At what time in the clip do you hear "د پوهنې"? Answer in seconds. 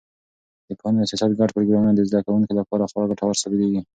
0.67-0.99